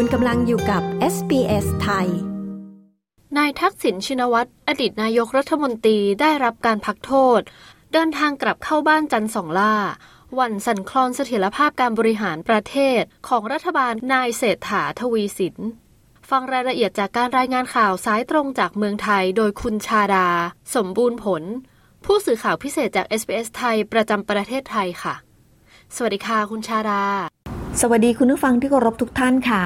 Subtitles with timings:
[0.00, 0.82] คุณกำลังอยู่กับ
[1.14, 2.08] SBS ไทย
[3.38, 7.40] นายทักษิณชินวัตร อดีตนายกรัฐมนตรีได้รับการพักโทษ
[7.92, 9.74] เดินทางกลับเข้าบ้านจันทร์สองล่า
[10.38, 15.56] วันสั่นคลอนเสถียรภาพการบริหารประเทศของรัฐบาลนายเศรษฐาทวีสิน
[16.30, 20.28] ฟังรายละเอียดจากการรายงานข่าวสายตรงจากเมืองไทยโดยคุณชาดา
[20.74, 21.42] สมบูรณ์ผล
[22.04, 25.14] ผู้สื่อข่าวพิเศษจาก SBS ไทยประจำประเทศไทยค่ะ
[25.94, 27.02] สวัสดีค่ะคุณชาดา
[27.82, 29.64] สวัสดีคุณผู้ฟังที่เคารพทุกท่านค่ะ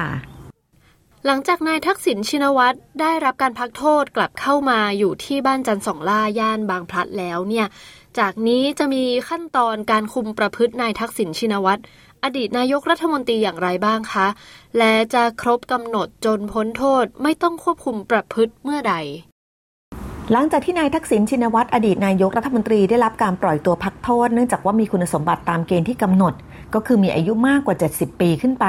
[1.25, 7.67] หลังจากนายทักษิณชินวัตรได้รับการพักโทษกลับเข้ามาอยู่ที่บ้านจันทร์สองล่าย่านบางพลัดแล้วเนี่ย
[8.19, 11.81] จากนี้จะมีขั้นตอนการคุมประพฤตินายทักษิณชินวัตร
[12.23, 14.27] อดีตนายกรัฐมนตรีอย่างไรบ้างคะ
[14.77, 18.95] และจะครบกำหนดจนพ้นโทษไม่ต้องควบคุมประพฤติเมื่อใด
[20.31, 26.33] หลังจากที่นายทักษิณชินวัตรอดีตนายกรัฐมนตรีได้รับการปล่อยตัวพักโทษ เนื่องจากว่ามีคุณสมบัติตามเกณฑ์ที่กำหนด
[26.73, 28.65] ก็คือมีอายุมากกว่า 70 ปีขึ้นไป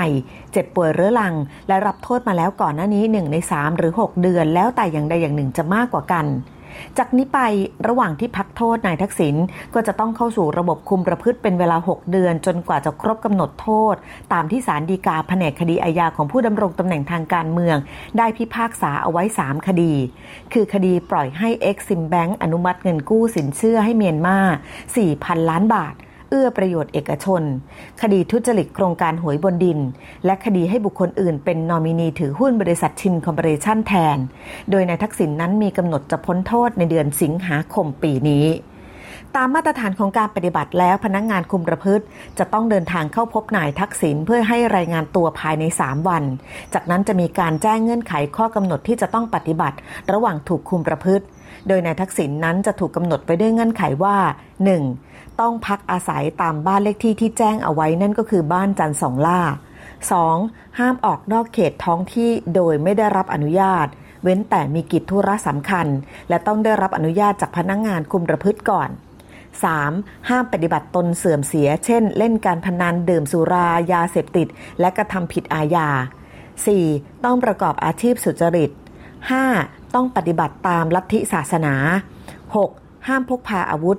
[0.53, 1.35] เจ็บป่วยเรื้อรัง
[1.69, 6.27] และรับโทษมาแล้วก่อนหน้านี้ 1 ใน 3 หรือ 6 เดือน แล้วแต่อย่างใดอย่างหนึ่งจะมากกว่ากัน
[6.99, 7.39] จากนี้ไป
[7.89, 9.37] ระหว่างที่พักโทษนายทักษิณ
[9.75, 13.95] ก็จะต้องเข้าสู่ระบบคุมประพฤติเป็นเวลา 6 เดือน จนกว่าจะครบกำหนดโทษ
[14.33, 17.77] ตามที่ศาลฎีกาแผนกคดีอาญาของผู้ดำรงตำแหน่งทางการเมือง
[18.19, 19.93] ได้พิพากษาเอาไว้ 3 คดี
[20.53, 24.39] คือคดีปล่อยให้เอ็กซิมแบงก์อนุมัติเงินกู้สินเชื่อให้เมียนมา
[24.95, 25.95] 4,000 ล้านบาท
[26.29, 27.43] เอื้อประโยชน์เอกชน
[28.03, 29.79] คดีทุจริตโครงการหวยบนดิน
[30.25, 34.19] และคดีให้บุคคลอื่นเป็นนอมินีถือหุ้นบริษัทชินคอร์ปอเรชั่นแทน
[34.71, 38.47] โดยนายทักษิณนั้นมีกำหนดจะพ้นโทษในเดือนสิงหาคมปีนี้
[39.37, 42.05] ตามมาตรฐานของการปฏิบัติแล้วพนักงานคุมประพฤติ
[42.39, 46.25] จะต้องเดินทางเข้าพบนายทักษิณเพื่อให้รายงานตัวภายใน 3 วัน
[46.75, 49.77] จากนั้นจะมีการแจ้งเงื่อนไขข้อกำหนดที่จะต้องปฏิบัติ
[50.13, 51.25] ระหว่างถูกคุมประพฤติ
[51.69, 54.17] โดยนายทักษิณนนั้นจะถูกกำหนดไปด้วยเงื่อนไขว่า
[54.83, 55.41] 1.
[55.41, 59.41] ต้องพักอาศัยตามบ้านเลขที่ที่แจ้งเอาไว้นั่นก็คือบ้านจันทร์สองล่า
[60.11, 60.79] 2.
[60.79, 63.87] ห้ามออกนอกเขตท้องที่โดยไม่ได้รับอนุญาต
[64.23, 65.87] เว้นแต่มีกิจธุระสำคัญ
[66.29, 68.91] และต้องได้รับอนุญาตจากพนักงงานคุมประพฤติก่อน
[69.63, 70.29] 3.
[70.29, 74.49] ห้ามปฏิบัติตนเสื่อมเสีย เช่น เล่นการพนันดื่มสุรายาเสพติด
[74.81, 75.89] และกระทำผิดอาญา
[76.57, 77.25] 4.
[77.25, 78.71] ต้องประกอบอาชีพสุจริต
[79.33, 79.95] 5.
[79.95, 81.75] ต้องปฏิบัติตามลัทธิศาสนา
[82.41, 83.09] 6.
[83.09, 83.99] ห้ามพกพาอาวุธ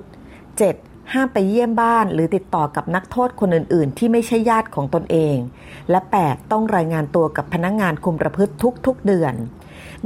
[0.55, 1.13] 7.
[1.13, 5.38] ห้ามไปเยี่ยมบ้านหรือติดต่อกับนักโทษคนอื่น ๆ ที่ไม่ใช่ญาติของตนเอง
[5.89, 6.51] และ 8.
[6.51, 8.53] ต้องรายงานตัวกับพนักงงานคุมประพฤติ
[8.85, 9.33] ทุก ๆ เดือน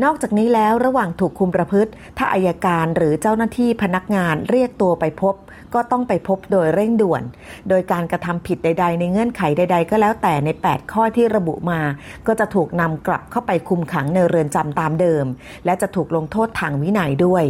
[0.03, 5.35] นอกจากนี้แล้วระหว่างถูกคุมประพฤติ ถ้าอายการหรือเจ้าหน้าที่พนักงานเรียกตัวไปพบ
[5.75, 7.23] ก็ต้องไปพบโดยเร่งด่วน
[7.69, 11.81] โดยการกระทำผิดใด ๆ ในเงื่อนไขใด ๆ ก็แล้วแต่ใน 8 ข้อที่ระบุมา
[12.27, 15.25] ก็จะถูกนำกลับเข้าไปคุมขังในเรือนจำตามเดิม
[15.65, 17.45] และจะถูกลงโทษทางวินัยด้วย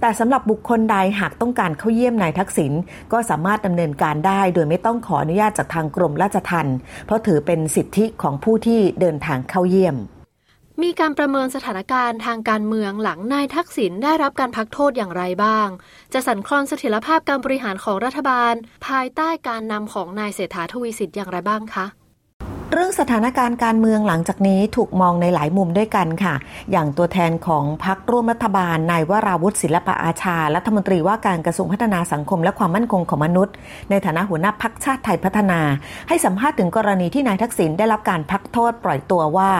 [0.00, 2.72] แต่สำหรับบุคคลใดหากต้องการเข้าเยี่ยมนายทักษิณ
[3.12, 9.96] ก็สามารถดำเนินการได้ โดยไม่ต้องขออนุญาตจากทางกรมราชทัณฑ์เพราะถือเป็นสิทธิของผู้ที่เดินทางเข้าเยี่ยม
[10.82, 15.68] มีการประเมินสถานการณ์ทางการเมืองหลังนายทักษิณได้รับการพักโทษอย่างไรบ้าง
[16.12, 18.54] จะสั่นคลอนเสถียรภาพการบริหารของรัฐบาล
[18.86, 21.86] ภายใต้การนำของนายเศรษฐาทวีสิทธิ์อย่างไรบ้างคะ
[22.74, 26.34] เรื่องสถานการณ์การเมืองหลังจากนี้ถูกมองในหลายมุมด้วยกันค่ะ
[26.70, 33.54] อย่างตัวแทนของพักร่วมรัฐบาลนายวราวุฒิศิลปะอาชา รัฐมนตรีว่าการกระทรวงพัฒนาสังคมและความมั่นคงของมนุษย์
[33.90, 35.60] ในฐานะหัวหน้าพักชาติไทยพัฒนา
[36.08, 39.50] ให้สัมภาษณ์ถึงกรณีที่นายทักษิณได้รับการพักโทษปล่อยตัวว่า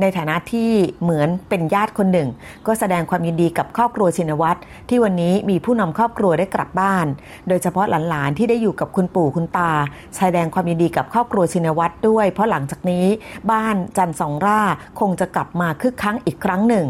[0.00, 0.70] ในฐานะที่
[1.02, 2.28] เหมือนเป็นญาติคนหนึ่ง
[2.66, 7.06] ก็แสดงความยินดีกับครอบครัวชินวัตรที่วันนี้มีผู้นำครอบครัวได้กลับบ้าน
[7.48, 9.72] โดยเฉพาะหลานๆที่ได้อยู่กับคุณปู่คุณตา
[10.18, 13.06] แสดงความยินดีกับครอบครัวชินวัตรด้วยเพราะหลังจากนี้
[13.50, 14.60] บ้านจันทร์สองร่า
[15.00, 16.86] คงจะกลับมาคึกคักอีกครั้งหนึ่ง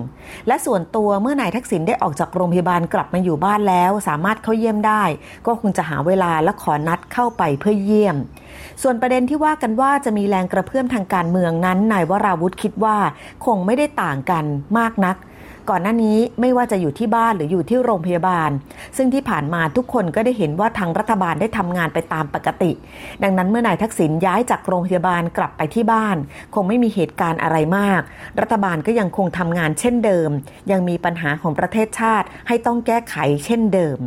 [0.47, 5.03] และส่วนตัวเมื่อนายทักษิณได้ออกจากโรงพยาบาลกลับมาอยู่บ้านแล้ว สามารถเข้าเยี่ยมได้
[5.47, 8.16] ก็คงจะหาเวลาและขอนัดเข้าไปเพื่อเยี่ยม
[8.82, 12.97] ส่วนประเด็นที่ว่ากันว่าจะมีแรงกระเพื่อมทางการเมืองนั้นนายวราวุธคิดว่า
[13.47, 14.44] คงไม่ได้ต่างกัน
[14.78, 15.16] มากนัก
[15.71, 18.50] ก่อนหน้านี้ไม่ว่าจะอยู่ที่บ้านหรืออยู่ที่โรงพยาบาล
[18.97, 22.72] ซึ่งที่ผ่านมาทุกคนก็ได้เห็นว่าทางรัฐบาลได้ทำงานไปตามปกติ
[23.22, 26.16] ดังนั้นเมื่อนายทักษิณย้ายจากโรงพยาบาลกลับไปที่บ้าน
[26.54, 28.01] คงไม่มีเหตุการณ์อะไรมาก
[28.41, 30.30] รัฐบาลก็ยังคงทำงานเช่นเดิม
[30.71, 33.98] ยังมีปัญหาของประเทศชาติให้ต้องแก้ไขเช่นเดิม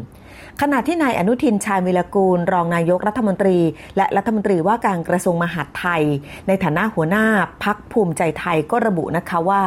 [0.61, 3.57] ขณะที่นายอนุทินชาญวิรกูล รองนายกรัฐมนตรี
[3.97, 6.03] และรัฐมนตรีว่าการกระทรวงมหาดไทย
[6.47, 7.25] ในฐานะหัวหน้า
[7.63, 9.61] พักภูมิใจไทยก็ระบุนะคะว่า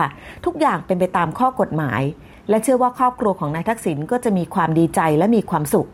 [0.45, 2.03] ทุกอย่างเป็นไปตามข้อกฎหมาย
[2.49, 5.89] และเชื่อว่าครอบครัวของนายทักษิณก็จะมีความดีใจและมีความสุข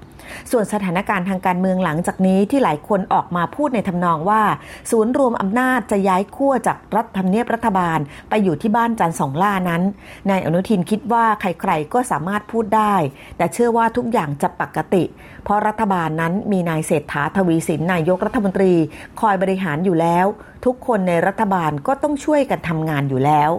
[0.51, 4.43] ส่วนสถานการณ์ทางการเมืองหลังจากนี้ที่หลายคนออกมาพูดในทำนองว่า
[4.91, 7.99] ศูนย์รวมอำนาจจะย้ายขั้วจากรัฐธรรมเนียบรัฐบาล
[8.29, 9.83] ไปอยู่ที่บ้านจันสองล่านั้น
[10.31, 12.95] นายอนุทินคิดว่าใครๆก็สามารถพูดได้
[13.37, 15.05] แต่เชื่อว่าทุกอย่างจะปกติ
[15.45, 18.73] เพราะรัฐบาลนั้นมีนายเศรษฐาทวีสินนายกรัฐมนตรี
[19.21, 20.27] คอยบริหารอยู่แล้ว
[20.65, 23.51] ทุกคนในรัฐบาลก็ต้องช่วยกันทำงานอยู่แล้ว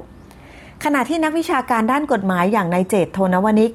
[0.84, 3.72] ขณะที่นักวิชาการด้านกฎหมายอย่างนายเจตโทนวนิก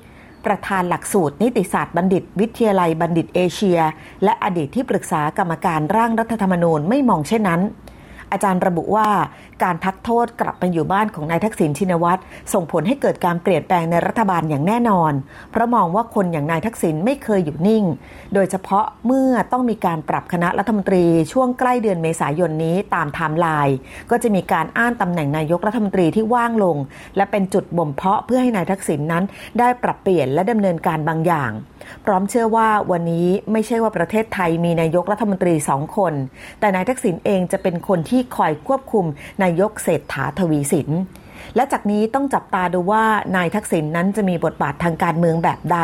[0.47, 3.81] ประธานหลักสูตร นิติศาสตร์บัณฑิต วิทยาลัยบัณฑิตเอเชีย
[4.25, 7.61] และอดีตที่ปรึกษากรรมการร่างรัฐธรรมนูญไม่มองเช่นนั้น
[8.33, 9.09] อาจารย์ระบุว่า
[9.65, 12.21] การพักโทษกลับไปอยู่บ้านของนายทักษิณชินวัตร
[12.53, 15.13] ส่งผลให้เกิดการเปลี่ยนแปลงในรัฐบาลอย่างแน่นอน
[15.51, 17.85] เพราะมองว่าคนอย่างนายทักษิณไม่เคยอยู่นิ่ง
[18.35, 23.77] โดยเฉพาะเมื่อต้องมีการปรับคณะรัฐมนตรีช่วงใกล้เดือนเมษายนนี้ตามไทม์ไลน์
[24.11, 26.77] ก็จะมีการอ้านตำแหน่งนายกรัฐมนตรีที่ว่างลง
[27.17, 29.25] และเป็นจุดบ่มเพาะเพื่อให้นายทักษิณนนั้น
[29.59, 31.51] ได้ปรับเปลี่ยนและดำเนินการบางอย่าง
[32.05, 36.15] พร้อมเชื่อว่าวันนี้ไม่ใช่ว่าประเทศไทยมีนายกรัฐมนตรีสองคน
[36.61, 39.07] แต่นายทักษิณเองจะเป็นคนที่คอยควบคุม
[39.43, 40.91] นายกเศรษฐาทวีสิน
[41.57, 43.05] และจากนี้ต้องจับตาดูว่า
[43.37, 45.79] นายทักษิณนนั้นจะมีบทบาททางการเมืองแบบใด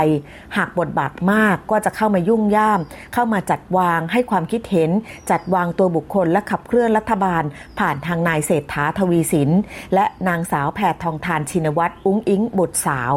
[0.56, 2.80] หากบทบาทมากก็จะเข้ามายุ่งย่าม
[3.14, 4.90] เข้ามาจัดวางให้ความคิดเห็น
[5.30, 7.42] จัดวางตัวบุคคลและขับเคลื่อนรัฐบาล
[7.78, 9.50] ผ่านทางนายเศรษฐาทวีสิน
[9.94, 13.14] และนางสาวแพทองทานชินวัตรอุ้งอิงบุตรสาว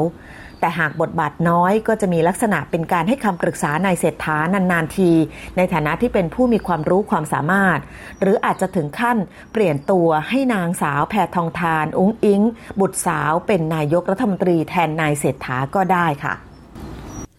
[0.64, 5.12] แต่หากบทบาทน้อยก็จะมีลักษณะเป็นการให้คำปรึกษานายเศรษฐานานๆที
[5.58, 7.80] ในฐานะที่เป็นผู้มีความรู้ความสามารถ
[8.22, 9.18] หรืออาจจะถึงขั้น
[9.54, 12.42] เปลี่ยนตัวให้นางสาวแพทองทาน อุ้งอิง
[12.80, 16.36] บุตรสาวเป็นนายกรัฐมนตรีแทนนายเศรษฐาก็ได้ค่ะ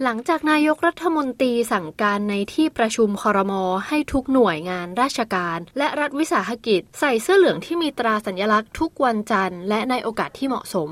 [0.03, 10.91] หลังจากนายกรัฐมนตรีสั่งการในที่ประชุมคอรมอให้ทุกหน่วยงานราชการ และรัฐวิสาหกิจ ใส่เสื้อเหลืองที่มีตราสัญลักษณ์ทุกวันจันทร์และในโอกาสที่เหมาะสม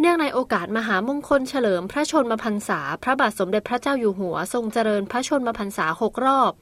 [0.00, 6.52] เนื่องในโอกาสมหามงคลเฉลิมพระชนมพรรษา พระบาทสมเด็จพระเจ้าอยู่หัว ทรงเจริญพระชนมพรรษาหกรอบ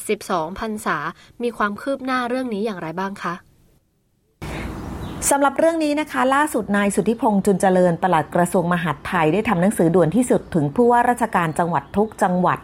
[0.00, 0.96] 72 พรรษา
[1.42, 3.34] มีความคืบหน้าเรื่องนี้อย่างไรบ้างคะ
[5.30, 12.58] สำหรับเรื่องนี้นะคะ ล่าสุดนายสุทธิพงษ์จุนเจริญปลัดกระทรวงมหาดไทยได้ทำหนังสือด่วนที่สุดถึงผู้ว่าราชการจังหวัดทุกจังหวัด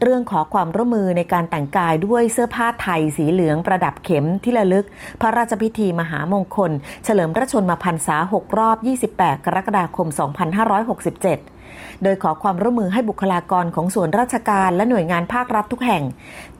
[0.00, 4.86] เรื่องขอความร่วมมือในการแต่งกายด้วยเสื้อผ้าไทยสีเหลืองประดับเข็มที่ระลึก
[5.20, 6.70] พระราชพิธีมหามงคล
[7.04, 8.76] เฉลิมพระชนมพรรษา 6 รอบ
[9.12, 11.53] 28 กรกฎาคม 2567
[12.02, 16.04] โดยขอความร่วมมือให้บุคลากรของส่วนราชการและหน่วยงานภาครัฐทุกแห่ง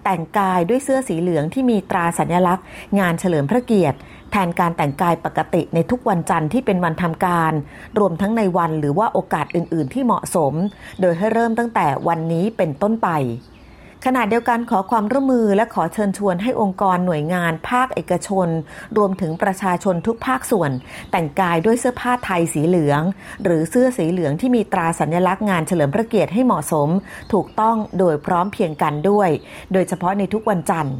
[0.04, 2.64] แต่งกายด้วยเสื้อสีเหลืองที่มีตราสัญลักษณ์
[2.98, 3.98] งานเฉลิมพระเกียรติ
[4.30, 7.52] แทนการแต่งกายปกติในทุกวันจันทร์ที่เป็นวันทำการ
[7.98, 10.52] รวมทั้งในวันหรือว่าโอกาสอื่น ๆ ที่เหมาะสม
[11.00, 13.08] โดยให้เริ่มตั้งแต่วันนี้เป็นต้นไป
[14.08, 18.48] ขณะเดียวกันขอความร่วมมือและขอเชิญชวนให้องค์กรหน่วยงาน ภาคเอกชน
[18.96, 20.70] รวมถึงประชาชนทุกภาคส่วน
[21.10, 23.02] แต่งกายด้วยเสื้อผ้าไทยสีเหลือง
[23.44, 26.88] หรือเสื้อสีเหลืองที่มีตราสัญลักษณ์งานเฉลิมพระเกียรติให้เหมาะสม
[27.32, 29.28] ถูกต้องโดยพร้อมเพียงกันด้วย
[29.72, 30.96] โดยเฉพาะในทุกวันจันทร์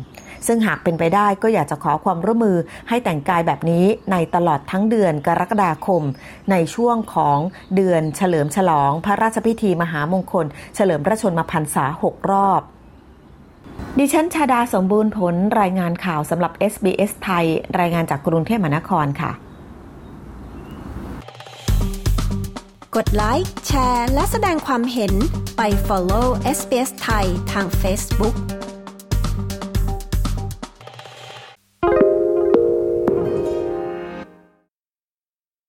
[0.46, 2.58] ซึ่งหากเป็นไปได้ก็อยากจะขอความร่วมมือ
[2.88, 6.02] ให้แต่งกายแบบนี้ในตลอดทั้งเดือนกรกฎาคม
[6.50, 7.38] ในช่วงของ
[7.76, 12.62] เดือนเฉลิมฉลอง พระราชพิธีมหามงคล เฉลิมพระชนมพรรษาหกรอบ
[13.98, 17.46] ดิฉันชาดาสมบูรณ์ผลรายงานข่าวสำหรับ SBS ไทย
[17.80, 19.30] รายงานจากกรุงเทพมหานครค่ะ
[22.96, 25.12] กดไลค์แชร์ และแสดงความเห็น
[25.56, 26.26] ไป follow
[26.58, 28.34] SBS ไทยทาง Facebook